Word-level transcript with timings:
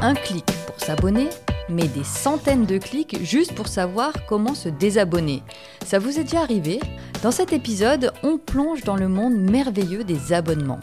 un 0.00 0.14
clic 0.14 0.46
pour 0.66 0.78
s'abonner, 0.78 1.28
mais 1.68 1.88
des 1.88 2.04
centaines 2.04 2.66
de 2.66 2.78
clics 2.78 3.22
juste 3.24 3.54
pour 3.54 3.68
savoir 3.68 4.12
comment 4.26 4.54
se 4.54 4.68
désabonner. 4.68 5.42
Ça 5.84 5.98
vous 5.98 6.18
est 6.18 6.24
déjà 6.24 6.40
arrivé? 6.40 6.80
Dans 7.22 7.30
cet 7.30 7.52
épisode, 7.52 8.12
on 8.22 8.38
plonge 8.38 8.82
dans 8.84 8.96
le 8.96 9.08
monde 9.08 9.34
merveilleux 9.34 10.04
des 10.04 10.32
abonnements. 10.32 10.80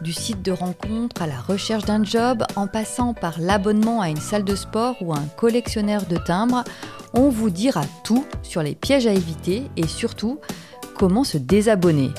Du 0.00 0.12
site 0.12 0.42
de 0.42 0.52
rencontre 0.52 1.22
à 1.22 1.26
la 1.26 1.40
recherche 1.40 1.84
d'un 1.84 2.04
job, 2.04 2.44
en 2.56 2.66
passant 2.66 3.14
par 3.14 3.38
l'abonnement 3.38 4.00
à 4.00 4.10
une 4.10 4.16
salle 4.16 4.44
de 4.44 4.56
sport 4.56 4.96
ou 5.00 5.12
à 5.12 5.18
un 5.18 5.28
collectionneur 5.36 6.04
de 6.06 6.16
timbres, 6.16 6.64
on 7.14 7.28
vous 7.28 7.50
dira 7.50 7.82
tout 8.04 8.26
sur 8.42 8.62
les 8.62 8.74
pièges 8.74 9.06
à 9.06 9.12
éviter 9.12 9.62
et 9.76 9.86
surtout 9.86 10.40
comment 10.98 11.24
se 11.24 11.38
désabonner. 11.38 12.10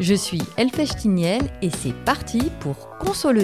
Je 0.00 0.14
suis 0.14 0.40
Elfèche 0.56 0.96
Tiniel 0.96 1.42
et 1.60 1.68
c'est 1.68 1.92
parti 1.92 2.40
pour 2.60 2.88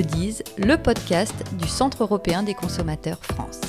dise, 0.00 0.42
le 0.56 0.76
podcast 0.82 1.34
du 1.58 1.68
Centre 1.68 2.02
européen 2.02 2.42
des 2.42 2.54
consommateurs 2.54 3.22
France. 3.22 3.60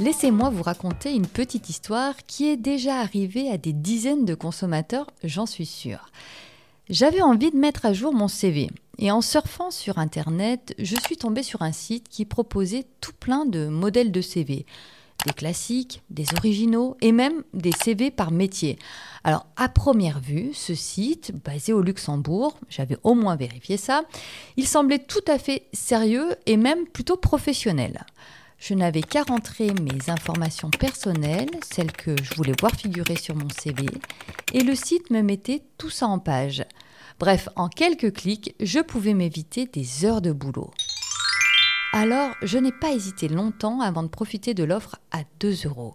Laissez-moi 0.00 0.50
vous 0.50 0.62
raconter 0.62 1.14
une 1.14 1.26
petite 1.26 1.70
histoire 1.70 2.14
qui 2.26 2.46
est 2.50 2.58
déjà 2.58 2.96
arrivée 2.96 3.48
à 3.48 3.56
des 3.56 3.72
dizaines 3.72 4.26
de 4.26 4.34
consommateurs, 4.34 5.06
j'en 5.22 5.46
suis 5.46 5.64
sûre. 5.64 6.10
J'avais 6.90 7.22
envie 7.22 7.52
de 7.52 7.56
mettre 7.56 7.86
à 7.86 7.94
jour 7.94 8.12
mon 8.12 8.28
CV 8.28 8.68
et 8.98 9.10
en 9.10 9.22
surfant 9.22 9.70
sur 9.70 9.96
Internet, 9.96 10.74
je 10.78 10.96
suis 11.06 11.16
tombée 11.16 11.42
sur 11.42 11.62
un 11.62 11.72
site 11.72 12.10
qui 12.10 12.26
proposait 12.26 12.84
tout 13.00 13.14
plein 13.18 13.46
de 13.46 13.66
modèles 13.66 14.12
de 14.12 14.20
CV 14.20 14.66
des 15.24 15.32
classiques, 15.32 16.02
des 16.10 16.26
originaux 16.36 16.96
et 17.00 17.12
même 17.12 17.42
des 17.52 17.72
CV 17.72 18.10
par 18.10 18.30
métier. 18.30 18.78
Alors 19.24 19.46
à 19.56 19.68
première 19.68 20.20
vue, 20.20 20.50
ce 20.54 20.74
site, 20.74 21.32
basé 21.44 21.72
au 21.72 21.82
Luxembourg, 21.82 22.58
j'avais 22.68 22.98
au 23.02 23.14
moins 23.14 23.36
vérifié 23.36 23.76
ça, 23.76 24.02
il 24.56 24.66
semblait 24.68 24.98
tout 24.98 25.24
à 25.26 25.38
fait 25.38 25.66
sérieux 25.72 26.36
et 26.46 26.56
même 26.56 26.86
plutôt 26.86 27.16
professionnel. 27.16 28.04
Je 28.58 28.74
n'avais 28.74 29.02
qu'à 29.02 29.24
rentrer 29.24 29.66
mes 29.82 30.10
informations 30.10 30.70
personnelles, 30.70 31.50
celles 31.70 31.92
que 31.92 32.14
je 32.22 32.34
voulais 32.34 32.54
voir 32.60 32.72
figurer 32.72 33.16
sur 33.16 33.34
mon 33.34 33.48
CV, 33.50 33.86
et 34.52 34.62
le 34.62 34.74
site 34.74 35.10
me 35.10 35.22
mettait 35.22 35.62
tout 35.76 35.90
ça 35.90 36.06
en 36.06 36.18
page. 36.18 36.64
Bref, 37.18 37.48
en 37.56 37.68
quelques 37.68 38.12
clics, 38.12 38.54
je 38.60 38.80
pouvais 38.80 39.14
m'éviter 39.14 39.66
des 39.66 40.04
heures 40.04 40.22
de 40.22 40.32
boulot. 40.32 40.70
Alors, 41.96 42.32
je 42.42 42.58
n'ai 42.58 42.72
pas 42.72 42.90
hésité 42.90 43.28
longtemps 43.28 43.80
avant 43.80 44.02
de 44.02 44.08
profiter 44.08 44.52
de 44.52 44.64
l'offre 44.64 44.96
à 45.12 45.18
2 45.38 45.54
euros. 45.66 45.94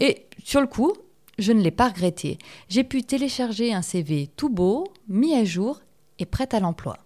Et 0.00 0.24
sur 0.42 0.62
le 0.62 0.66
coup, 0.66 0.94
je 1.38 1.52
ne 1.52 1.60
l'ai 1.60 1.70
pas 1.70 1.88
regretté. 1.88 2.38
J'ai 2.70 2.82
pu 2.82 3.02
télécharger 3.02 3.74
un 3.74 3.82
CV 3.82 4.30
tout 4.38 4.48
beau, 4.48 4.90
mis 5.06 5.34
à 5.34 5.44
jour 5.44 5.82
et 6.18 6.24
prêt 6.24 6.48
à 6.52 6.60
l'emploi. 6.60 6.96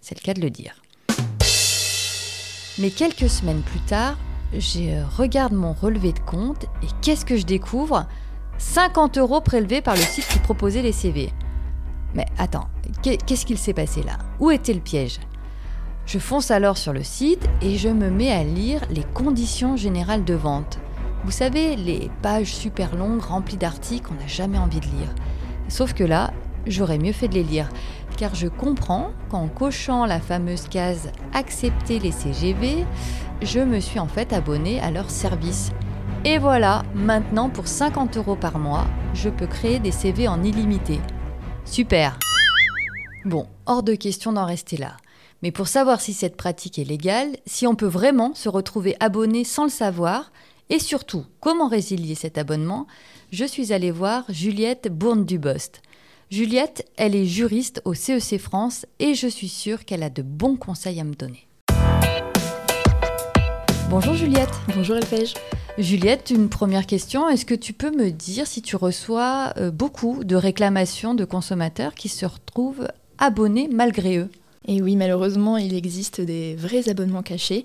C'est 0.00 0.16
le 0.16 0.24
cas 0.24 0.34
de 0.34 0.40
le 0.40 0.50
dire. 0.50 0.80
Mais 2.78 2.90
quelques 2.90 3.28
semaines 3.28 3.62
plus 3.62 3.80
tard, 3.80 4.16
je 4.52 5.04
regarde 5.16 5.52
mon 5.52 5.72
relevé 5.72 6.12
de 6.12 6.20
compte 6.20 6.66
et 6.84 6.88
qu'est-ce 7.02 7.24
que 7.24 7.36
je 7.36 7.44
découvre? 7.44 8.06
50 8.58 9.18
euros 9.18 9.40
prélevés 9.40 9.82
par 9.82 9.96
le 9.96 10.02
site 10.02 10.28
qui 10.28 10.38
proposait 10.38 10.82
les 10.82 10.92
CV. 10.92 11.32
Mais 12.14 12.26
attends, 12.38 12.68
qu'est-ce 13.02 13.44
qu'il 13.44 13.58
s'est 13.58 13.74
passé 13.74 14.04
là? 14.04 14.16
Où 14.38 14.52
était 14.52 14.74
le 14.74 14.80
piège? 14.80 15.18
Je 16.10 16.18
fonce 16.18 16.50
alors 16.50 16.76
sur 16.76 16.92
le 16.92 17.04
site 17.04 17.48
et 17.62 17.78
je 17.78 17.88
me 17.88 18.10
mets 18.10 18.32
à 18.32 18.42
lire 18.42 18.80
les 18.90 19.04
conditions 19.14 19.76
générales 19.76 20.24
de 20.24 20.34
vente. 20.34 20.80
Vous 21.24 21.30
savez, 21.30 21.76
les 21.76 22.10
pages 22.20 22.52
super 22.52 22.96
longues 22.96 23.22
remplies 23.22 23.56
d'articles 23.56 24.08
qu'on 24.08 24.14
n'a 24.14 24.26
jamais 24.26 24.58
envie 24.58 24.80
de 24.80 24.86
lire. 24.86 25.14
Sauf 25.68 25.94
que 25.94 26.02
là, 26.02 26.32
j'aurais 26.66 26.98
mieux 26.98 27.12
fait 27.12 27.28
de 27.28 27.34
les 27.34 27.44
lire, 27.44 27.68
car 28.16 28.34
je 28.34 28.48
comprends 28.48 29.12
qu'en 29.28 29.46
cochant 29.46 30.04
la 30.04 30.18
fameuse 30.18 30.66
case 30.66 31.12
Accepter 31.32 32.00
les 32.00 32.10
CGV, 32.10 32.84
je 33.40 33.60
me 33.60 33.78
suis 33.78 34.00
en 34.00 34.08
fait 34.08 34.32
abonné 34.32 34.80
à 34.80 34.90
leur 34.90 35.10
service. 35.10 35.70
Et 36.24 36.38
voilà, 36.38 36.82
maintenant 36.92 37.50
pour 37.50 37.68
50 37.68 38.16
euros 38.16 38.34
par 38.36 38.58
mois, 38.58 38.86
je 39.14 39.30
peux 39.30 39.46
créer 39.46 39.78
des 39.78 39.92
CV 39.92 40.26
en 40.26 40.42
illimité. 40.42 40.98
Super 41.64 42.18
Bon, 43.24 43.46
hors 43.66 43.84
de 43.84 43.94
question 43.94 44.32
d'en 44.32 44.44
rester 44.44 44.76
là. 44.76 44.96
Mais 45.42 45.52
pour 45.52 45.68
savoir 45.68 46.02
si 46.02 46.12
cette 46.12 46.36
pratique 46.36 46.78
est 46.78 46.84
légale, 46.84 47.36
si 47.46 47.66
on 47.66 47.74
peut 47.74 47.86
vraiment 47.86 48.34
se 48.34 48.50
retrouver 48.50 48.94
abonné 49.00 49.44
sans 49.44 49.64
le 49.64 49.70
savoir, 49.70 50.32
et 50.68 50.78
surtout 50.78 51.24
comment 51.40 51.66
résilier 51.66 52.14
cet 52.14 52.36
abonnement, 52.36 52.86
je 53.32 53.46
suis 53.46 53.72
allée 53.72 53.90
voir 53.90 54.24
Juliette 54.28 54.88
Bourne-Dubost. 54.92 55.80
Juliette, 56.30 56.86
elle 56.96 57.16
est 57.16 57.24
juriste 57.24 57.80
au 57.86 57.94
CEC 57.94 58.34
e 58.34 58.38
France 58.38 58.86
et 58.98 59.14
je 59.14 59.26
suis 59.26 59.48
sûre 59.48 59.84
qu'elle 59.84 60.02
a 60.02 60.10
de 60.10 60.22
bons 60.22 60.56
conseils 60.56 61.00
à 61.00 61.04
me 61.04 61.14
donner. 61.14 61.48
Bonjour 63.88 64.14
Juliette. 64.14 64.52
Bonjour 64.76 64.96
Elfège. 64.96 65.34
Juliette, 65.78 66.30
une 66.30 66.50
première 66.50 66.86
question. 66.86 67.28
Est-ce 67.28 67.46
que 67.46 67.54
tu 67.54 67.72
peux 67.72 67.90
me 67.90 68.10
dire 68.10 68.46
si 68.46 68.60
tu 68.60 68.76
reçois 68.76 69.54
euh, 69.56 69.70
beaucoup 69.70 70.22
de 70.22 70.36
réclamations 70.36 71.14
de 71.14 71.24
consommateurs 71.24 71.94
qui 71.94 72.08
se 72.10 72.26
retrouvent 72.26 72.88
abonnés 73.18 73.68
malgré 73.72 74.18
eux? 74.18 74.30
Et 74.66 74.82
oui, 74.82 74.96
malheureusement, 74.96 75.56
il 75.56 75.74
existe 75.74 76.20
des 76.20 76.54
vrais 76.54 76.88
abonnements 76.88 77.22
cachés. 77.22 77.64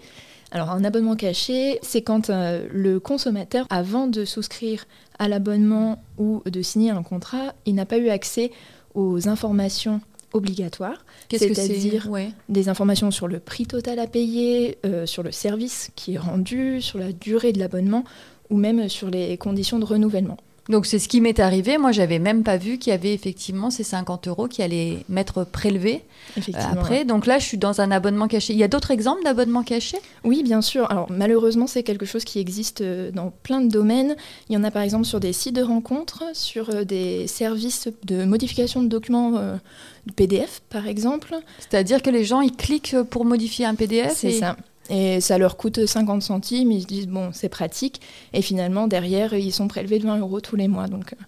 Alors 0.51 0.69
un 0.69 0.83
abonnement 0.83 1.15
caché, 1.15 1.79
c'est 1.81 2.01
quand 2.01 2.29
euh, 2.29 2.67
le 2.71 2.99
consommateur, 2.99 3.65
avant 3.69 4.07
de 4.07 4.23
souscrire 4.25 4.85
à 5.19 5.27
l'abonnement 5.27 6.01
ou 6.17 6.41
de 6.45 6.61
signer 6.61 6.91
un 6.91 7.03
contrat, 7.03 7.53
il 7.65 7.75
n'a 7.75 7.85
pas 7.85 7.97
eu 7.97 8.09
accès 8.09 8.51
aux 8.93 9.27
informations 9.27 9.99
obligatoires, 10.33 11.05
c'est-à-dire 11.29 12.09
des 12.49 12.69
informations 12.69 13.11
sur 13.11 13.27
le 13.27 13.39
prix 13.39 13.65
total 13.65 13.99
à 13.99 14.07
payer, 14.07 14.77
euh, 14.85 15.05
sur 15.05 15.23
le 15.23 15.31
service 15.31 15.91
qui 15.95 16.15
est 16.15 16.17
rendu, 16.17 16.81
sur 16.81 16.99
la 16.99 17.11
durée 17.11 17.53
de 17.53 17.59
l'abonnement 17.59 18.03
ou 18.49 18.57
même 18.57 18.87
sur 18.89 19.09
les 19.09 19.37
conditions 19.37 19.79
de 19.79 19.85
renouvellement. 19.85 20.37
Donc 20.69 20.87
c'est 20.87 20.97
ce 20.97 21.07
qui 21.07 21.21
m'est 21.21 21.39
arrivé. 21.39 21.77
Moi, 21.77 21.91
j'avais 21.91 22.17
même 22.17 22.43
pas 22.43 22.57
vu 22.57 22.77
qu'il 22.77 22.91
y 22.91 22.93
avait 22.93 23.13
effectivement 23.13 23.69
ces 23.69 23.83
50 23.83 24.27
euros 24.27 24.47
qui 24.47 24.63
allaient 24.63 24.97
m'être 25.09 25.43
prélevés 25.43 26.01
euh, 26.37 26.41
après. 26.71 27.05
Donc 27.05 27.27
là, 27.27 27.37
je 27.37 27.45
suis 27.45 27.57
dans 27.57 27.81
un 27.81 27.91
abonnement 27.91 28.27
caché. 28.27 28.53
Il 28.53 28.59
y 28.59 28.63
a 28.63 28.67
d'autres 28.67 28.91
exemples 28.91 29.23
d'abonnements 29.23 29.63
cachés? 29.63 29.99
Oui, 30.23 30.41
bien 30.41 30.61
sûr. 30.61 30.89
Alors 30.89 31.07
malheureusement, 31.11 31.67
c'est 31.67 31.83
quelque 31.83 32.05
chose 32.05 32.23
qui 32.23 32.39
existe 32.39 32.81
euh, 32.81 33.11
dans 33.11 33.31
plein 33.43 33.61
de 33.61 33.69
domaines. 33.69 34.15
Il 34.49 34.55
y 34.55 34.57
en 34.57 34.63
a 34.63 34.71
par 34.71 34.81
exemple 34.81 35.05
sur 35.05 35.19
des 35.19 35.33
sites 35.33 35.55
de 35.55 35.61
rencontres, 35.61 36.23
sur 36.33 36.71
euh, 36.71 36.83
des 36.83 37.27
services 37.27 37.87
de 38.03 38.25
modification 38.25 38.81
de 38.81 38.87
documents 38.87 39.33
PDF, 40.15 40.61
par 40.69 40.87
exemple. 40.87 41.35
C'est-à-dire 41.59 42.01
que 42.01 42.09
les 42.09 42.23
gens, 42.23 42.41
ils 42.41 42.55
cliquent 42.55 43.01
pour 43.09 43.25
modifier 43.25 43.65
un 43.65 43.75
PDF 43.75 44.13
C'est 44.15 44.31
ça. 44.31 44.55
Et 44.89 45.19
ça 45.19 45.37
leur 45.37 45.57
coûte 45.57 45.85
50 45.85 46.21
centimes, 46.21 46.71
ils 46.71 46.81
se 46.81 46.87
disent 46.87 47.07
bon, 47.07 47.31
c'est 47.33 47.49
pratique. 47.49 48.01
Et 48.33 48.41
finalement, 48.41 48.87
derrière, 48.87 49.33
ils 49.33 49.51
sont 49.51 49.67
prélevés 49.67 49.99
de 49.99 50.05
20 50.05 50.19
euros 50.19 50.41
tous 50.41 50.55
les 50.55 50.67
mois. 50.67 50.87
Donc, 50.87 51.13
euh, 51.13 51.23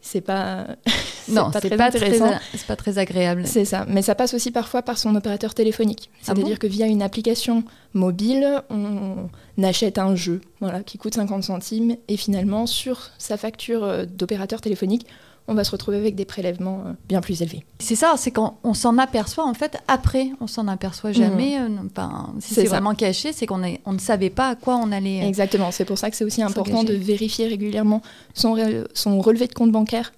c'est 0.00 0.20
pas. 0.20 0.66
non, 1.28 1.50
c'est 1.52 1.76
pas, 1.76 1.90
très 1.90 2.18
c'est 2.54 2.66
pas 2.66 2.76
très 2.76 2.98
agréable. 2.98 3.42
C'est 3.46 3.64
ça. 3.64 3.84
Mais 3.88 4.02
ça 4.02 4.14
passe 4.14 4.34
aussi 4.34 4.50
parfois 4.50 4.82
par 4.82 4.96
son 4.96 5.14
opérateur 5.14 5.54
téléphonique. 5.54 6.10
Ah 6.12 6.18
C'est-à-dire 6.34 6.58
que 6.58 6.66
via 6.66 6.86
une 6.86 7.02
application 7.02 7.64
mobile, 7.94 8.62
on 8.70 9.28
achète 9.62 9.98
un 9.98 10.14
jeu 10.14 10.40
voilà, 10.60 10.82
qui 10.82 10.96
coûte 10.96 11.14
50 11.14 11.42
centimes. 11.44 11.96
Et 12.08 12.16
finalement, 12.16 12.66
sur 12.66 13.10
sa 13.18 13.36
facture 13.36 13.84
euh, 13.84 14.04
d'opérateur 14.06 14.60
téléphonique, 14.60 15.06
on 15.50 15.54
va 15.54 15.64
se 15.64 15.72
retrouver 15.72 15.96
avec 15.96 16.14
des 16.14 16.24
prélèvements 16.24 16.84
euh, 16.86 16.92
bien 17.08 17.20
plus 17.20 17.42
élevés. 17.42 17.64
C'est 17.80 17.96
ça, 17.96 18.14
c'est 18.16 18.30
quand 18.30 18.58
on 18.62 18.72
s'en 18.72 18.96
aperçoit 18.98 19.44
en 19.44 19.52
fait 19.52 19.78
après, 19.88 20.30
on 20.40 20.46
s'en 20.46 20.68
aperçoit 20.68 21.10
jamais. 21.10 21.58
Mhm. 21.58 21.78
Euh, 21.78 21.88
enfin, 21.90 22.32
si 22.38 22.54
c'est 22.54 22.64
vraiment 22.64 22.94
caché, 22.94 23.32
c'est 23.32 23.46
qu'on 23.46 23.60
on 23.84 23.92
ne 23.92 23.98
savait 23.98 24.30
pas 24.30 24.50
à 24.50 24.54
quoi 24.54 24.76
on 24.76 24.92
allait. 24.92 25.22
Euh, 25.22 25.26
Exactement, 25.28 25.72
c'est 25.72 25.84
pour 25.84 25.98
ça 25.98 26.08
que 26.08 26.16
c'est 26.16 26.24
aussi 26.24 26.40
important 26.40 26.84
de 26.84 26.94
vérifier 26.94 27.48
régulièrement 27.48 28.00
son, 28.32 28.56
son 28.94 29.20
relevé 29.20 29.48
de 29.48 29.54
compte 29.54 29.72
bancaire 29.72 30.12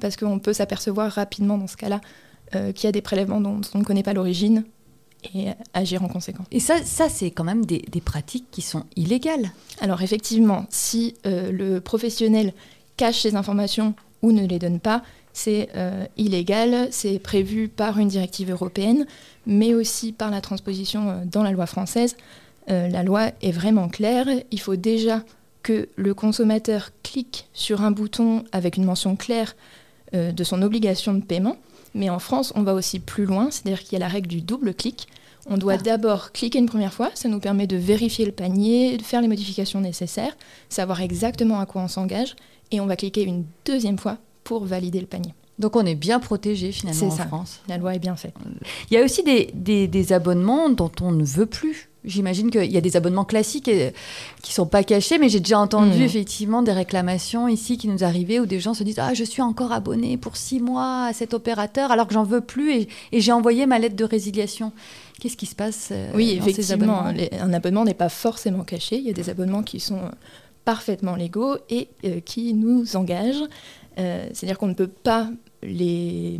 parce 0.00 0.16
qu'on 0.16 0.38
peut 0.38 0.52
s'apercevoir 0.52 1.10
rapidement 1.10 1.58
dans 1.58 1.66
ce 1.66 1.76
cas-là 1.76 2.00
qu'il 2.52 2.84
y 2.84 2.86
a 2.86 2.92
des 2.92 3.02
prélèvements 3.02 3.40
dont 3.40 3.60
on 3.74 3.78
ne 3.78 3.84
connaît 3.84 4.04
pas 4.04 4.12
l'origine 4.12 4.62
et 5.34 5.48
agir 5.74 6.04
en 6.04 6.08
conséquence. 6.08 6.46
Et 6.52 6.60
ça, 6.60 6.76
ça 6.84 7.08
c'est 7.08 7.32
quand 7.32 7.42
même 7.42 7.66
des, 7.66 7.84
des, 7.90 8.00
pratiques 8.00 8.46
qui 8.52 8.62
sont 8.62 8.84
illégales. 8.94 9.50
Alors 9.80 10.00
effectivement, 10.02 10.64
si 10.70 11.16
le 11.24 11.80
professionnel 11.80 12.52
cache 12.96 13.22
ses 13.22 13.34
informations 13.34 13.94
ou 14.22 14.32
ne 14.32 14.46
les 14.46 14.58
donne 14.58 14.80
pas, 14.80 15.02
c'est 15.36 15.68
euh, 15.76 16.06
illégal, 16.16 16.88
c'est 16.90 17.18
prévu 17.18 17.68
par 17.68 17.98
une 17.98 18.08
directive 18.08 18.50
européenne, 18.50 19.06
mais 19.46 19.74
aussi 19.74 20.12
par 20.12 20.30
la 20.30 20.40
transposition 20.40 21.10
euh, 21.10 21.14
dans 21.26 21.42
la 21.42 21.50
loi 21.50 21.66
française. 21.66 22.16
Euh, 22.70 22.88
la 22.88 23.02
loi 23.02 23.32
est 23.42 23.52
vraiment 23.52 23.90
claire, 23.90 24.26
il 24.50 24.60
faut 24.60 24.76
déjà 24.76 25.22
que 25.62 25.90
le 25.96 26.14
consommateur 26.14 26.90
clique 27.02 27.50
sur 27.52 27.82
un 27.82 27.90
bouton 27.90 28.44
avec 28.52 28.78
une 28.78 28.84
mention 28.84 29.14
claire 29.14 29.56
de 30.12 30.44
son 30.44 30.62
obligation 30.62 31.12
de 31.12 31.20
paiement, 31.20 31.56
mais 31.92 32.08
en 32.08 32.20
France, 32.20 32.52
on 32.54 32.62
va 32.62 32.74
aussi 32.74 33.00
plus 33.00 33.24
loin, 33.24 33.50
c'est-à-dire 33.50 33.82
qu'il 33.82 33.94
y 33.94 33.96
a 33.96 33.98
la 33.98 34.08
règle 34.08 34.28
du 34.28 34.40
double 34.40 34.72
clic. 34.72 35.08
On 35.48 35.58
doit 35.58 35.74
ah. 35.74 35.78
d'abord 35.78 36.30
cliquer 36.32 36.60
une 36.60 36.68
première 36.68 36.94
fois, 36.94 37.10
ça 37.14 37.28
nous 37.28 37.40
permet 37.40 37.66
de 37.66 37.76
vérifier 37.76 38.24
le 38.24 38.32
panier, 38.32 38.96
de 38.96 39.02
faire 39.02 39.20
les 39.20 39.28
modifications 39.28 39.80
nécessaires, 39.80 40.36
savoir 40.68 41.00
exactement 41.00 41.58
à 41.58 41.66
quoi 41.66 41.82
on 41.82 41.88
s'engage, 41.88 42.36
et 42.70 42.80
on 42.80 42.86
va 42.86 42.96
cliquer 42.96 43.22
une 43.22 43.44
deuxième 43.64 43.98
fois 43.98 44.18
pour 44.44 44.64
valider 44.64 45.00
le 45.00 45.06
panier. 45.06 45.34
Donc 45.58 45.74
on 45.74 45.86
est 45.86 45.94
bien 45.94 46.20
protégé 46.20 46.70
finalement 46.70 47.06
en 47.06 47.10
France. 47.10 47.60
La 47.68 47.78
loi 47.78 47.94
est 47.94 47.98
bien 47.98 48.16
faite. 48.16 48.34
Il 48.90 48.94
y 48.94 49.00
a 49.00 49.04
aussi 49.04 49.22
des, 49.22 49.86
des, 49.86 50.12
abonnements 50.12 50.68
dont 50.68 50.92
on 51.00 51.12
ne 51.12 51.24
veut 51.24 51.46
plus. 51.46 51.88
J'imagine 52.04 52.50
qu'il 52.50 52.70
y 52.70 52.76
a 52.76 52.80
des 52.80 52.96
abonnements 52.96 53.24
classiques 53.24 53.64
qui 53.64 53.72
ne 53.72 53.90
sont 54.42 54.66
pas 54.66 54.84
cachés, 54.84 55.18
mais 55.18 55.28
j'ai 55.28 55.40
déjà 55.40 55.58
entendu 55.58 55.98
hmm. 55.98 56.02
effectivement 56.02 56.62
des 56.62 56.72
réclamations 56.72 57.48
ici 57.48 57.78
qui 57.78 57.88
nous 57.88 58.04
arrivaient 58.04 58.38
où 58.38 58.46
des 58.46 58.60
gens 58.60 58.74
se 58.74 58.84
disent 58.84 58.98
Ah, 58.98 59.14
je 59.14 59.24
suis 59.24 59.42
encore 59.42 59.72
abonné 59.72 60.18
pour 60.18 60.36
six 60.36 60.60
mois 60.60 61.06
à 61.06 61.12
cet 61.14 61.32
opérateur 61.32 61.90
alors 61.90 62.06
que 62.06 62.14
j'en 62.14 62.22
veux 62.22 62.42
plus 62.42 62.72
et, 62.72 62.88
et 63.12 63.20
j'ai 63.20 63.32
envoyé 63.32 63.66
ma 63.66 63.78
lettre 63.78 63.96
de 63.96 64.04
résiliation. 64.04 64.72
Qu'est-ce 65.20 65.38
qui 65.38 65.46
se 65.46 65.54
passe 65.54 65.88
euh, 65.90 66.10
Oui, 66.14 66.36
dans 66.36 66.46
effectivement, 66.46 67.04
un 67.06 67.52
abonnement 67.54 67.84
n'est 67.84 67.94
pas 67.94 68.10
forcément 68.10 68.64
caché. 68.64 68.98
Il 68.98 69.06
y 69.06 69.10
a 69.10 69.14
des 69.14 69.30
abonnements 69.30 69.62
qui 69.62 69.80
sont 69.80 70.02
parfaitement 70.66 71.14
légaux 71.14 71.56
et 71.70 71.88
euh, 72.04 72.20
qui 72.20 72.52
nous 72.52 72.96
engagent. 72.96 73.44
Euh, 73.98 74.28
c'est-à-dire 74.34 74.58
qu'on 74.58 74.66
ne 74.66 74.74
peut 74.74 74.88
pas 74.88 75.30
les 75.62 76.38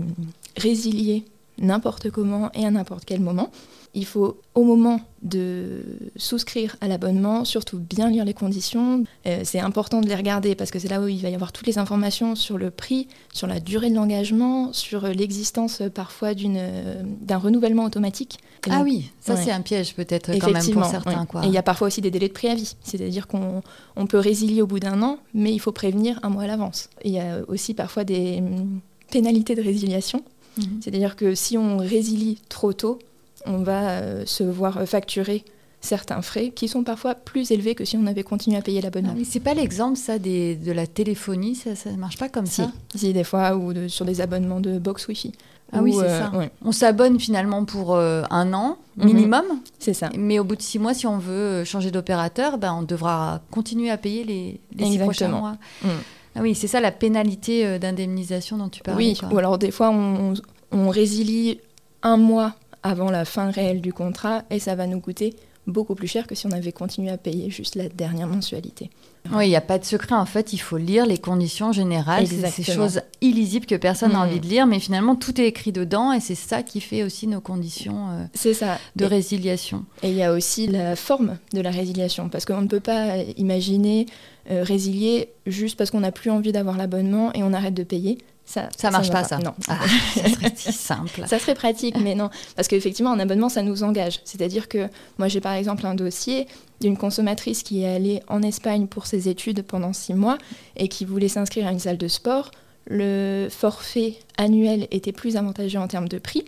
résilier 0.59 1.25
n'importe 1.59 2.11
comment 2.11 2.51
et 2.53 2.65
à 2.65 2.71
n'importe 2.71 3.05
quel 3.05 3.21
moment. 3.21 3.51
Il 3.95 4.05
faut, 4.05 4.43
au 4.55 4.63
moment 4.63 5.01
de 5.23 5.83
souscrire 6.17 6.77
à 6.83 6.89
l'abonnement, 6.89 7.47
surtout 7.47 7.79
bien 7.79 8.11
lire 8.11 8.27
les 8.27 8.35
conditions. 8.35 9.05
Euh, 9.27 9.41
c'est 9.43 9.61
important 9.61 10.03
de 10.03 10.07
les 10.07 10.15
regarder 10.15 10.55
parce 10.55 10.71
que 10.71 10.79
c'est 10.79 10.89
là 10.89 11.01
où 11.01 11.09
il 11.09 11.23
va 11.23 11.31
y 11.31 11.35
avoir 11.35 11.51
toutes 11.51 11.67
les 11.67 11.79
informations 11.79 12.35
sur 12.35 12.59
le 12.59 12.71
prix, 12.71 13.09
sur 13.33 13.47
la 13.47 13.59
durée 13.59 13.89
de 13.89 13.95
l'engagement, 13.95 14.73
sur 14.75 15.09
l'existence 15.09 15.83
parfois 15.95 16.35
d'un 16.35 17.39
renouvellement 17.39 17.85
automatique. 17.85 18.39
ah 18.69 18.83
oui, 18.85 19.11
ça 19.21 19.37
c'est 19.37 19.51
un 19.51 19.63
piège 19.63 19.95
peut-être 19.95 20.31
quand 20.39 20.51
même 20.51 20.71
pour 20.73 20.85
certains. 20.85 21.25
Quoi. 21.25 21.45
Et 21.45 21.47
il 21.47 21.53
y 21.53 21.59
a 21.59 21.63
parfois 21.63 21.87
aussi 21.87 22.03
des 22.03 22.11
délais 22.11 22.29
de 22.29 22.35
préavis, 22.35 22.77
c'est-à-dire 22.83 23.27
qu'on 23.27 23.63
on 23.97 24.07
peut 24.07 24.19
résilier 24.19 24.61
au 24.61 24.67
bout 24.67 24.81
d'un 24.81 25.03
an, 25.03 25.19
mais 25.33 25.55
il 25.55 25.59
faut 25.59 25.73
prévenir 25.73 26.21
un 26.23 26.29
mois 26.29 26.43
à 26.43 26.47
l'avance. 26.47 26.91
Il 27.03 27.13
y 27.13 27.19
a 27.19 27.39
aussi 27.49 27.73
parfois 27.73 28.05
des 28.05 28.39
hum, 28.39 28.81
pénalités 29.11 29.55
de 29.55 29.63
résiliation, 29.63 30.23
mhm. 30.59 30.81
c'est-à-dire 30.81 31.17
que 31.17 31.35
si 31.35 31.57
on 31.59 31.79
résilie 31.79 32.39
trop 32.49 32.73
tôt, 32.73 32.99
on 33.47 33.59
va 33.59 33.91
euh, 33.91 34.27
se 34.27 34.43
voir 34.43 34.87
facturer 34.87 35.45
certains 35.81 36.21
frais 36.21 36.51
qui 36.51 36.69
sont 36.69 36.83
parfois 36.83 37.15
plus 37.15 37.51
élevés 37.51 37.75
que 37.75 37.85
si 37.85 37.97
on 37.97 38.07
avait 38.07 38.25
continué 38.25 38.57
à 38.57 38.63
payer 38.63 38.81
l'abonnement. 38.81 39.15
Ah, 39.17 39.25
c'est 39.25 39.41
pas 39.41 39.55
l'exemple 39.55 39.97
ça 39.97 40.19
de 40.19 40.73
la 40.73 40.87
téléphonie, 40.87 41.55
ça 41.55 41.91
ne 41.91 41.97
marche 41.97 42.19
pas 42.19 42.29
comme 42.29 42.47
ça? 42.47 42.73
Si, 42.95 43.13
des 43.13 43.25
fois, 43.25 43.57
ou 43.57 43.89
sur 43.89 44.05
des 44.05 44.21
abonnements 44.21 44.61
de 44.61 44.79
box 44.79 45.07
Wi-Fi. 45.09 45.33
Ah 45.73 45.83
oui, 45.83 45.93
c'est 45.93 46.05
euh, 46.05 46.21
ça. 46.21 46.33
On 46.65 46.73
s'abonne 46.73 47.19
finalement 47.19 47.65
pour 47.65 47.97
euh, 47.97 48.23
un 48.31 48.53
an 48.53 48.79
mhm. 48.97 49.07
minimum. 49.07 49.45
C'est 49.79 49.95
ça. 49.95 50.11
Mais 50.17 50.39
au 50.39 50.45
bout 50.45 50.57
de 50.57 50.63
six 50.63 50.79
mois, 50.79 50.95
si 50.95 51.07
on 51.07 51.19
veut 51.19 51.65
changer 51.65 51.91
d'opérateur, 51.91 52.59
ben, 52.59 52.73
on 52.73 52.83
devra 52.83 53.41
continuer 53.51 53.91
à 53.91 53.97
payer 53.97 54.25
les, 54.25 54.61
six 54.87 54.99
prochains 54.99 55.29
mois. 55.29 55.57
Mm. 55.83 55.89
Ah 56.37 56.43
oui, 56.43 56.55
c'est 56.55 56.67
ça 56.67 56.81
la 56.81 56.93
pénalité 56.93 57.79
d'indemnisation 57.79 58.59
dont 58.59 58.69
tu 58.69 58.83
parlais. 58.83 58.99
Oui, 58.99 59.19
ou 59.33 59.39
alors 59.39 59.59
des 59.59 59.71
fois, 59.71 59.91
on, 59.91 60.35
on 60.71 60.89
résilie 60.89 61.61
un 62.03 62.17
mois 62.17 62.55
avant 62.83 63.11
la 63.11 63.25
fin 63.25 63.51
réelle 63.51 63.81
du 63.81 63.93
contrat 63.93 64.45
et 64.51 64.59
ça 64.59 64.75
va 64.75 64.87
nous 64.87 65.01
coûter 65.01 65.35
beaucoup 65.67 65.95
plus 65.95 66.07
cher 66.07 66.27
que 66.27 66.35
si 66.35 66.47
on 66.47 66.53
avait 66.53 66.73
continué 66.73 67.11
à 67.11 67.19
payer 67.19 67.51
juste 67.51 67.75
la 67.75 67.89
dernière 67.89 68.29
mensualité. 68.29 68.91
Oui, 69.33 69.47
il 69.47 69.49
n'y 69.49 69.57
a 69.57 69.61
pas 69.61 69.79
de 69.79 69.85
secret. 69.85 70.15
En 70.15 70.27
fait, 70.27 70.53
il 70.53 70.59
faut 70.59 70.77
lire 70.77 71.05
les 71.05 71.19
conditions 71.19 71.73
générales. 71.73 72.27
C'est 72.27 72.47
ces 72.49 72.63
choses 72.63 73.01
illisibles 73.21 73.67
que 73.67 73.75
personne 73.75 74.13
n'a 74.13 74.21
envie 74.21 74.41
de 74.41 74.47
lire, 74.47 74.67
mais 74.67 74.79
finalement, 74.79 75.17
tout 75.17 75.41
est 75.41 75.47
écrit 75.47 75.73
dedans 75.73 76.13
et 76.13 76.21
c'est 76.21 76.37
ça 76.37 76.63
qui 76.63 76.81
fait 76.81 77.03
aussi 77.03 77.27
nos 77.27 77.41
conditions 77.41 78.09
euh, 78.11 78.53
ça. 78.53 78.79
de 78.95 79.05
résiliation. 79.05 79.85
Et 80.03 80.11
il 80.11 80.17
y 80.17 80.23
a 80.23 80.33
aussi 80.33 80.69
la 80.69 80.95
forme 80.95 81.39
de 81.53 81.61
la 81.61 81.71
résiliation, 81.71 82.29
parce 82.29 82.45
qu'on 82.45 82.63
ne 82.63 82.69
peut 82.69 82.81
pas 82.81 83.19
imaginer 83.37 84.07
euh, 84.51 84.63
résilier 84.63 85.31
juste 85.47 85.77
parce 85.77 85.91
qu'on 85.91 86.01
n'a 86.01 86.13
plus 86.13 86.31
envie 86.31 86.53
d'avoir 86.53 86.77
l'abonnement 86.77 87.33
et 87.35 87.43
on 87.43 87.53
arrête 87.53 87.75
de 87.75 87.83
payer. 87.83 88.19
Ça, 88.47 88.69
ça 88.77 88.93
marche 88.93 89.11
pas, 89.11 89.25
ça. 89.25 89.39
Non. 89.39 89.55
Ah, 89.69 89.79
ça 90.15 90.29
serait 90.29 90.53
si 90.55 90.73
simple. 90.73 91.25
ça 91.27 91.39
serait 91.39 91.55
pratique, 91.55 91.97
mais 92.01 92.15
non. 92.15 92.31
Parce 92.55 92.69
qu'effectivement, 92.69 93.11
un 93.13 93.19
abonnement, 93.19 93.49
ça 93.49 93.63
nous 93.63 93.83
engage. 93.83 94.21
C'est-à-dire 94.25 94.69
que 94.69 94.89
moi, 95.19 95.27
j'ai 95.27 95.41
par 95.41 95.53
exemple 95.55 95.85
un 95.85 95.97
dossier 95.97 96.47
d'une 96.81 96.97
consommatrice 96.97 97.65
qui 97.65 97.83
est 97.83 97.95
allée 97.95 98.23
en 98.29 98.43
Espagne 98.43 98.87
pour 98.87 99.07
ses 99.07 99.29
études 99.29 99.63
pendant 99.63 99.93
six 99.93 100.15
mois 100.15 100.39
et 100.77 100.89
qui 100.89 101.05
voulait 101.05 101.29
s'inscrire 101.29 101.67
à 101.67 101.73
une 101.73 101.81
salle 101.81 101.99
de 101.99 102.09
sport. 102.09 102.53
Le 102.87 103.49
forfait 103.51 104.15
annuel 104.39 104.87
était 104.93 105.13
plus 105.13 105.37
avantageux 105.37 105.81
en 105.81 105.89
termes 105.89 106.09
de 106.09 106.19
prix. 106.19 106.45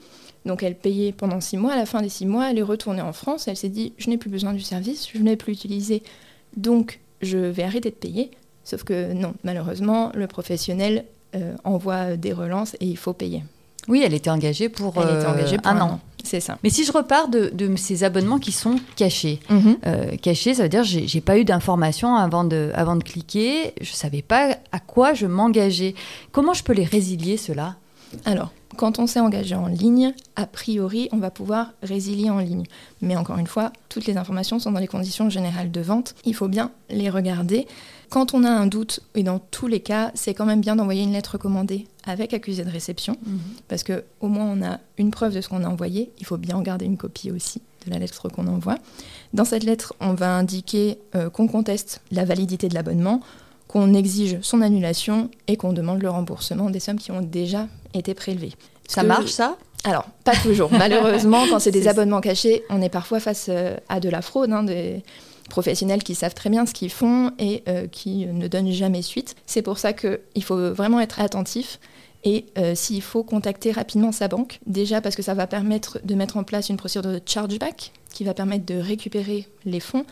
Donc 0.46 0.62
elle 0.62 0.76
payait 0.76 1.10
pendant 1.10 1.40
six 1.40 1.56
mois. 1.56 1.72
À 1.72 1.76
la 1.76 1.86
fin 1.86 2.00
des 2.00 2.08
six 2.08 2.26
mois, 2.26 2.50
elle 2.50 2.58
est 2.58 2.62
retournée 2.62 3.02
en 3.02 3.12
France. 3.12 3.48
Elle 3.48 3.56
s'est 3.56 3.68
dit, 3.68 3.92
je 3.98 4.08
n'ai 4.08 4.18
plus 4.18 4.30
besoin 4.30 4.52
du 4.52 4.62
service, 4.62 5.08
je 5.12 5.18
ne 5.18 5.24
l'ai 5.24 5.36
plus 5.36 5.52
utilisé. 5.52 6.04
Donc 6.56 7.00
je 7.22 7.38
vais 7.38 7.64
arrêter 7.64 7.90
de 7.90 7.96
payer. 7.96 8.30
Sauf 8.62 8.84
que 8.84 9.12
non, 9.12 9.34
malheureusement, 9.42 10.12
le 10.14 10.26
professionnel 10.26 11.04
envoie 11.64 12.16
des 12.16 12.32
relances 12.32 12.74
et 12.80 12.86
il 12.86 12.96
faut 12.96 13.12
payer. 13.12 13.42
Oui, 13.88 14.02
elle 14.04 14.14
était 14.14 14.30
engagée 14.30 14.68
pour, 14.68 14.98
euh, 14.98 15.24
un, 15.64 15.80
an. 15.80 16.00
C'est 16.22 16.40
ça. 16.40 16.58
Mais 16.62 16.68
si 16.68 16.84
je 16.84 16.92
repars 16.92 17.28
de, 17.28 17.50
ces 17.76 18.04
abonnements 18.04 18.38
qui 18.38 18.52
sont 18.52 18.76
cachés, 18.96 19.40
mhm. 19.48 19.78
euh, 19.86 20.16
cachés, 20.16 20.54
ça 20.54 20.64
veut 20.64 20.68
dire 20.68 20.84
j'ai, 20.84 21.08
j'ai 21.08 21.22
pas 21.22 21.38
eu 21.38 21.44
d'informations 21.44 22.14
avant 22.14 22.44
de, 22.44 22.70
avant 22.74 22.96
de 22.96 23.02
cliquer, 23.02 23.72
je 23.80 23.92
savais 23.92 24.22
pas 24.22 24.56
à 24.72 24.78
quoi 24.78 25.14
je 25.14 25.26
m'engageais. 25.26 25.94
Comment 26.32 26.52
je 26.52 26.62
peux 26.62 26.74
les 26.74 26.84
résilier 26.84 27.38
cela 27.38 27.76
Alors, 28.26 28.52
quand 28.76 28.98
on 28.98 29.06
s'est 29.06 29.20
engagé 29.20 29.54
en 29.54 29.66
ligne, 29.66 30.14
a 30.36 30.46
priori, 30.46 31.08
on 31.12 31.16
va 31.16 31.30
pouvoir 31.30 31.72
résilier 31.82 32.28
en 32.28 32.38
ligne. 32.38 32.64
Mais 33.00 33.16
encore 33.16 33.38
une 33.38 33.46
fois, 33.46 33.72
toutes 33.88 34.06
les 34.06 34.18
informations 34.18 34.58
sont 34.58 34.72
dans 34.72 34.80
les 34.80 34.86
conditions 34.86 35.30
générales 35.30 35.70
de 35.70 35.80
vente. 35.80 36.14
Il 36.24 36.34
faut 36.34 36.48
bien 36.48 36.70
les 36.90 37.08
regarder. 37.08 37.66
Quand 38.10 38.32
on 38.32 38.44
a 38.44 38.50
un 38.50 38.66
doute, 38.66 39.00
et 39.14 39.22
dans 39.22 39.38
tous 39.38 39.66
les 39.66 39.80
cas, 39.80 40.10
c'est 40.14 40.32
quand 40.32 40.46
même 40.46 40.60
bien 40.60 40.76
d'envoyer 40.76 41.02
une 41.02 41.12
lettre 41.12 41.32
recommandée 41.32 41.86
avec 42.04 42.32
accusé 42.32 42.64
de 42.64 42.70
réception, 42.70 43.16
mhm. 43.26 43.38
parce 43.68 43.82
que 43.82 44.04
au 44.20 44.28
moins 44.28 44.46
on 44.46 44.62
a 44.62 44.80
une 44.96 45.10
preuve 45.10 45.34
de 45.34 45.40
ce 45.40 45.48
qu'on 45.48 45.62
a 45.64 45.68
envoyé. 45.68 46.10
Il 46.18 46.26
faut 46.26 46.38
bien 46.38 46.60
garder 46.62 46.86
une 46.86 46.96
copie 46.96 47.30
aussi 47.30 47.60
de 47.86 47.90
la 47.90 47.98
lettre 47.98 48.28
qu'on 48.28 48.46
envoie. 48.46 48.76
Dans 49.34 49.44
cette 49.44 49.64
lettre, 49.64 49.94
on 50.00 50.14
va 50.14 50.34
indiquer 50.34 50.98
euh, 51.14 51.28
qu'on 51.28 51.48
conteste 51.48 52.00
la 52.10 52.24
validité 52.24 52.68
de 52.68 52.74
l'abonnement, 52.74 53.20
qu'on 53.66 53.92
exige 53.92 54.38
son 54.40 54.62
annulation 54.62 55.30
et 55.46 55.56
qu'on 55.56 55.74
demande 55.74 56.00
le 56.00 56.08
remboursement 56.08 56.70
des 56.70 56.80
sommes 56.80 56.98
qui 56.98 57.12
ont 57.12 57.20
déjà 57.20 57.68
été 57.92 58.14
prélevées. 58.14 58.52
Ça 58.88 59.02
marche 59.02 59.30
ça? 59.30 59.58
Alors, 59.84 60.06
pas 60.24 60.34
toujours. 60.34 60.72
Malheureusement, 60.72 61.44
quand 61.50 61.58
c'est 61.58 61.70
des 61.70 61.88
abonnements 61.88 62.20
cachés, 62.20 62.64
on 62.70 62.80
est 62.82 62.88
parfois 62.88 63.20
face 63.20 63.46
euh, 63.48 63.76
à 63.88 64.00
de 64.00 64.08
la 64.08 64.22
fraude, 64.22 64.50
hein, 64.50 64.62
des, 64.62 65.02
professionnels 65.48 66.02
qui 66.02 66.14
savent 66.14 66.34
très 66.34 66.50
bien 66.50 66.66
ce 66.66 66.72
qu'ils 66.72 66.90
font 66.90 67.32
et 67.38 67.62
euh, 67.68 67.86
qui 67.86 68.26
ne 68.26 68.48
donnent 68.48 68.70
jamais 68.70 69.02
suite. 69.02 69.34
C'est 69.46 69.62
pour 69.62 69.78
ça 69.78 69.92
qu'il 69.92 70.42
faut 70.42 70.72
vraiment 70.72 71.00
être 71.00 71.20
attentif 71.20 71.80
et 72.24 72.46
euh, 72.58 72.74
s'il 72.74 73.02
faut 73.02 73.22
contacter 73.22 73.72
rapidement 73.72 74.12
sa 74.12 74.28
banque, 74.28 74.60
déjà 74.66 75.00
parce 75.00 75.16
que 75.16 75.22
ça 75.22 75.34
va 75.34 75.46
permettre 75.46 76.00
de 76.04 76.14
mettre 76.14 76.36
en 76.36 76.44
place 76.44 76.68
une 76.68 76.76
procédure 76.76 77.10
de 77.10 77.20
chargeback 77.24 77.92
qui 78.12 78.24
va 78.24 78.34
permettre 78.34 78.66
de 78.66 78.74
récupérer 78.74 79.46
les 79.64 79.80
fonds 79.80 80.04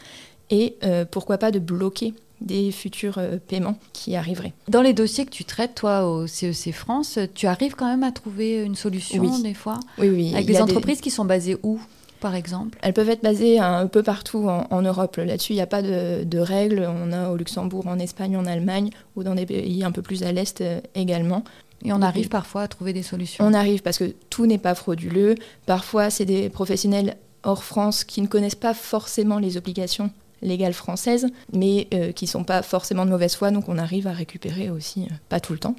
et 0.50 0.76
euh, 0.84 1.04
pourquoi 1.04 1.38
pas 1.38 1.50
de 1.50 1.58
bloquer 1.58 2.14
des 2.40 2.70
futurs 2.70 3.18
paiements 3.48 3.78
qui 3.94 4.14
arriveraient. 4.14 4.52
Dans 4.68 4.82
les 4.82 4.92
dossiers 4.92 5.24
que 5.24 5.30
tu 5.30 5.46
traites, 5.46 5.74
toi, 5.74 6.06
au 6.06 6.26
CEC 6.26 6.68
e 6.68 6.72
France, 6.72 7.18
tu 7.34 7.46
arrives 7.46 7.74
quand 7.74 7.86
même 7.86 8.02
à 8.02 8.12
trouver 8.12 8.62
une 8.62 8.74
solution 8.74 9.38
des 9.38 9.54
fois? 9.54 9.80
Oui, 9.96 10.10
oui. 10.10 10.34
Avec 10.34 10.46
des 10.46 10.60
entreprises 10.60 11.00
qui 11.00 11.10
sont 11.10 11.24
basées 11.24 11.56
où? 11.62 11.80
Par 12.26 12.34
exemple? 12.34 12.76
Elles 12.82 12.92
peuvent 12.92 13.08
être 13.08 13.22
basées 13.22 13.60
un 13.60 13.86
peu 13.86 14.02
partout 14.02 14.48
en, 14.48 14.82
Europe. 14.82 15.16
Là-dessus, 15.16 15.52
il 15.52 15.56
n'y 15.56 15.62
a 15.62 15.66
pas 15.68 15.80
de, 15.80 16.38
règles. 16.38 16.90
On 16.92 17.12
a 17.12 17.30
au 17.30 17.36
Luxembourg, 17.36 17.86
en 17.86 18.00
Espagne, 18.00 18.36
en 18.36 18.46
Allemagne, 18.46 18.90
ou 19.14 19.22
dans 19.22 19.36
des 19.36 19.46
pays 19.46 19.84
un 19.84 19.92
peu 19.92 20.02
plus 20.02 20.24
à 20.24 20.32
l'Est 20.32 20.60
euh, 20.60 20.80
également. 20.96 21.44
Et 21.84 21.92
on 21.92 22.02
arrive 22.02 22.28
parfois 22.28 22.62
à 22.62 22.68
trouver 22.68 22.92
des 22.92 23.04
solutions. 23.04 23.44
On 23.44 23.54
arrive 23.54 23.80
parce 23.82 23.98
que 23.98 24.12
tout 24.28 24.44
n'est 24.46 24.58
pas 24.58 24.74
frauduleux. 24.74 25.36
Parfois, 25.66 26.10
c'est 26.10 26.24
des 26.24 26.48
professionnels 26.48 27.16
hors 27.44 27.62
France 27.62 28.02
qui 28.02 28.20
ne 28.22 28.26
connaissent 28.26 28.56
pas 28.56 28.74
forcément 28.74 29.38
les 29.38 29.56
obligations 29.56 30.10
légales 30.42 30.74
françaises, 30.74 31.28
mais 31.52 31.86
euh, 31.94 32.10
qui 32.10 32.24
ne 32.24 32.30
sont 32.30 32.42
pas 32.42 32.62
forcément 32.62 33.04
de 33.04 33.10
mauvaise 33.10 33.36
foi. 33.36 33.52
Donc 33.52 33.68
on 33.68 33.78
arrive 33.78 34.08
à 34.08 34.12
récupérer 34.12 34.68
aussi, 34.68 35.02
euh, 35.02 35.14
pas 35.28 35.38
tout 35.38 35.52
le 35.52 35.60
temps. 35.60 35.76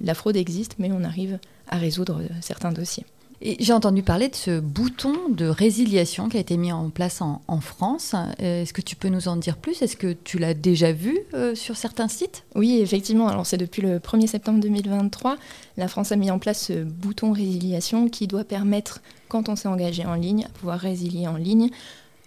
la 0.00 0.14
fraude 0.14 0.38
existe, 0.38 0.76
mais 0.78 0.90
on 0.90 1.04
arrive 1.04 1.38
à 1.68 1.76
résoudre 1.76 2.22
certains 2.40 2.72
dossiers. 2.72 3.04
J'ai 3.44 3.72
entendu 3.72 4.02
parler 4.04 4.28
de 4.28 4.36
ce 4.36 4.60
bouton 4.60 5.14
de 5.28 5.46
résiliation 5.46 6.28
qui 6.28 6.36
a 6.36 6.40
été 6.40 6.56
mis 6.56 6.70
en 6.70 6.90
place 6.90 7.20
en, 7.22 7.60
France. 7.60 8.14
Euh, 8.40 8.62
est-ce 8.62 8.72
que 8.72 8.80
tu 8.80 8.94
peux 8.94 9.08
nous 9.08 9.26
en 9.26 9.36
dire 9.36 9.56
plus? 9.56 9.82
Est-ce 9.82 9.96
que 9.96 10.12
tu 10.12 10.38
l'as 10.38 10.54
déjà 10.54 10.92
vu 10.92 11.18
euh, 11.34 11.56
sur 11.56 11.76
certains 11.76 12.06
sites? 12.06 12.44
Oui, 12.54 12.78
effectivement. 12.80 13.26
Alors 13.26 13.44
c'est 13.44 13.56
depuis 13.56 13.82
le 13.82 13.98
1er 13.98 14.28
septembre 14.28 14.60
2023. 14.60 15.38
La 15.76 15.88
France 15.88 16.12
a 16.12 16.16
mis 16.16 16.30
en 16.30 16.38
place 16.38 16.66
ce 16.66 16.84
bouton 16.84 17.32
résiliation 17.32 18.08
qui 18.08 18.28
doit 18.28 18.44
permettre, 18.44 19.00
quand 19.28 19.48
on 19.48 19.56
s'est 19.56 19.68
engagé 19.68 20.04
en 20.04 20.14
ligne, 20.14 20.44
à 20.44 20.48
pouvoir 20.50 20.78
résilier 20.78 21.26
en 21.26 21.36
ligne. 21.36 21.70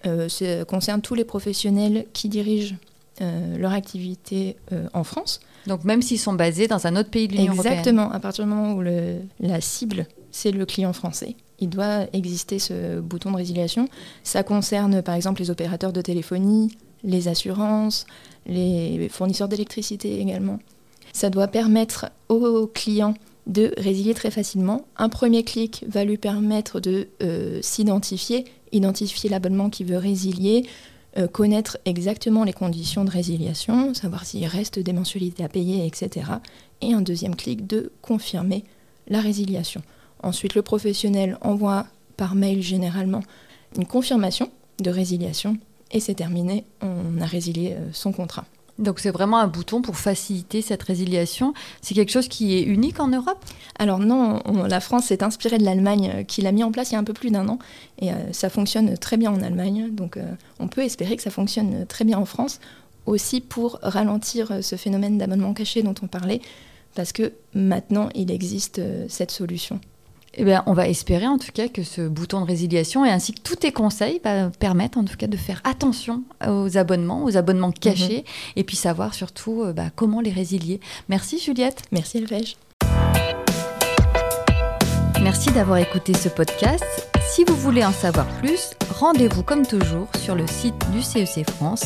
Euh, 0.06 0.28
ça 0.28 0.66
concerne 0.66 1.02
tous 1.02 1.16
les 1.16 1.26
professionnels 1.26 2.06
qui 2.14 2.30
dirigent 2.30 2.76
leur 3.58 3.72
activité 3.72 4.58
en 4.94 5.06
France. 5.06 5.40
Donc 5.68 5.86
même 5.86 6.02
s'ils 6.02 6.20
sont 6.20 6.34
basés 6.34 6.68
dans 6.68 6.86
un 6.86 6.98
autre 6.98 7.10
pays 7.10 7.30
de 7.30 7.34
l'Union 7.34 7.54
européenne 7.54 7.78
Exactement, 7.80 8.12
à 8.12 8.20
partir 8.20 8.44
du 8.44 8.50
moment 8.50 8.74
où 8.74 8.82
le, 8.82 9.20
la 9.40 9.62
cible 9.62 10.06
c'est 10.36 10.52
le 10.52 10.66
client 10.66 10.92
français. 10.92 11.38
Il 11.60 11.70
doit 11.70 12.08
exister 12.12 12.60
ce 12.60 13.00
bouton 13.00 13.32
de 13.32 13.38
résiliation. 13.38 13.88
Ça 14.24 14.44
concerne 14.44 15.02
par 15.02 15.16
exemple 15.16 15.40
les 15.42 15.50
opérateurs 15.50 15.94
de 15.94 16.02
téléphonie, 16.02 16.76
les 17.06 17.30
assurances, 17.30 18.06
les 18.46 19.08
fournisseurs 19.08 19.48
d'électricité 19.48 20.20
également. 20.20 20.60
Ça 21.14 21.30
doit 21.30 21.48
permettre 21.48 22.08
aux 22.28 22.68
clients 22.68 23.14
de 23.48 23.74
résilier 23.78 24.14
très 24.14 24.30
facilement. 24.30 24.86
Un 24.98 25.08
premier 25.08 25.46
clic 25.46 25.86
va 25.88 26.04
lui 26.04 26.18
permettre 26.18 26.82
de 26.82 27.08
euh, 27.24 27.60
s'identifier, 27.62 28.44
identifier 28.74 29.30
l'abonnement 29.30 29.70
qu'il 29.70 29.86
veut 29.86 29.98
résilier, 29.98 30.68
euh, 31.18 31.28
connaître 31.28 31.78
exactement 31.86 32.44
les 32.44 32.52
conditions 32.52 33.06
de 33.06 33.12
résiliation, 33.12 33.94
savoir 33.94 34.26
s'il 34.26 34.46
reste 34.48 34.80
des 34.80 34.92
mensualités 34.92 35.46
à 35.46 35.48
payer, 35.48 35.86
etc. 35.88 36.26
Et 36.82 36.92
un 36.92 37.02
deuxième 37.02 37.38
clic 37.38 37.66
de 37.66 37.94
confirmer 38.02 38.66
la 39.08 39.22
résiliation. 39.22 39.82
Ensuite, 40.24 40.56
le 40.56 40.62
professionnel 40.62 41.38
envoie 41.42 41.86
par 42.18 42.36
mail 42.36 42.62
généralement 42.62 43.22
une 43.76 43.86
confirmation 43.86 44.50
de 44.80 44.90
résiliation 44.90 45.58
et 45.92 46.00
c'est 46.00 46.16
terminé, 46.16 46.66
on 46.82 47.22
a 47.22 47.26
résilié 47.26 47.74
euh, 47.74 47.90
son 47.94 48.12
contrat. 48.12 48.46
Donc 48.78 49.00
c'est 49.00 49.12
vraiment 49.12 49.38
un 49.38 49.48
bouton 49.48 49.82
pour 49.82 49.96
faciliter 49.96 50.62
cette 50.62 50.84
résiliation. 50.84 51.54
C'est 51.82 51.94
quelque 51.94 52.12
chose 52.12 52.28
qui 52.28 52.58
est 52.58 52.64
unique 52.64 53.00
en 53.00 53.08
Europe? 53.08 53.46
Alors 53.80 54.00
non, 54.00 54.42
la 54.68 54.82
France 54.82 55.06
s'est 55.06 55.24
inspirée 55.24 55.58
de 55.58 55.64
l'Allemagne 55.64 56.12
euh, 56.14 56.24
qui 56.24 56.42
l'a 56.42 56.52
mis 56.52 56.64
en 56.64 56.72
place 56.72 56.92
il 56.92 56.94
y 56.94 56.96
a 56.98 57.00
un 57.00 57.06
peu 57.06 57.14
plus 57.14 57.32
d'un 57.32 57.48
an 57.48 57.60
et 58.00 58.12
euh, 58.12 58.16
ça 58.34 58.50
fonctionne 58.50 58.98
très 58.98 59.16
bien 59.16 59.32
en 59.32 59.42
Allemagne. 59.42 59.90
Donc 59.92 60.20
on 60.60 60.68
peut 60.68 60.82
espérer 60.82 61.16
que 61.16 61.24
ça 61.24 61.32
fonctionne 61.32 61.86
très 61.86 62.04
bien 62.04 62.18
en 62.18 62.26
France 62.26 62.60
aussi 63.06 63.40
pour 63.40 63.80
ralentir 63.82 64.60
ce 64.62 64.76
phénomène 64.76 65.18
d'abonnement 65.18 65.54
caché 65.54 65.84
dont 65.84 65.96
on 66.02 66.08
parlait 66.08 66.42
parce 66.96 67.14
que 67.14 67.34
maintenant 67.54 68.10
il 68.16 68.32
existe 68.32 68.82
cette 69.08 69.32
solution. 69.32 69.80
Eh 70.38 70.44
bien, 70.44 70.64
on 70.66 70.74
va 70.74 70.90
espérer 70.90 71.28
en 71.28 71.38
tout 71.38 71.54
cas 71.54 71.70
que 71.70 71.84
ce 71.84 72.02
bouton 72.02 72.42
de 72.42 72.46
résiliation 72.46 73.06
et 73.06 73.10
ainsi 73.10 73.34
que 73.34 73.40
tous 73.42 73.56
tes 73.56 73.72
conseils 73.72 74.20
bah, 74.22 74.50
permettent 74.60 74.98
en 74.98 75.06
tout 75.06 75.16
cas 75.16 75.28
de 75.28 75.38
faire 75.38 75.62
attention 75.64 76.24
aux 76.46 76.78
abonnements, 76.78 77.24
aux 77.24 77.38
abonnements 77.38 77.72
cachés, 77.72 78.18
mhm. 78.18 78.24
et 78.58 78.66
puis 78.66 78.76
savoir 78.76 79.14
surtout 79.14 79.64
euh, 79.64 79.72
bah, 79.72 79.92
comment 79.96 80.20
les 80.20 80.32
résilier. 80.32 80.82
Merci 81.08 81.40
Juliette. 81.40 81.84
Merci 81.94 82.18
Elvège. 82.18 82.58
Merci 85.22 85.52
d'avoir 85.52 85.78
écouté 85.78 86.14
ce 86.14 86.28
podcast. 86.28 86.84
Si 87.30 87.46
vous 87.46 87.56
voulez 87.56 87.86
en 87.86 87.94
savoir 87.94 88.28
plus, 88.40 88.72
rendez-vous 89.00 89.44
comme 89.44 89.66
toujours 89.66 90.10
sur 90.22 90.36
le 90.36 90.48
site 90.48 90.76
du 90.92 91.02
CEC 91.02 91.48
e 91.48 91.52
France, 91.52 91.86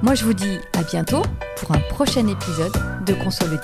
Moi 0.03 0.15
je 0.15 0.25
vous 0.25 0.35
dis 0.35 0.59
à 0.75 0.83
bientôt 0.83 1.23
pour 1.57 1.73
un 1.73 1.81
prochain 1.89 2.29
épisode 2.29 2.77
de 3.07 3.15
Console 3.15 3.51
le 3.51 3.59